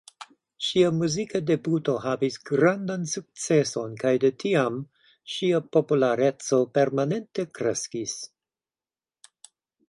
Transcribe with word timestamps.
Ŝia 0.67 0.87
muzika 0.99 1.39
debuto 1.49 1.93
havis 2.05 2.37
grandan 2.49 3.03
sukceson 3.11 3.93
kaj 4.05 4.13
de 4.23 4.31
tiam 4.45 4.79
ŝia 5.35 5.61
populareco 5.77 6.61
permanente 6.79 7.47
kreskis. 7.59 8.17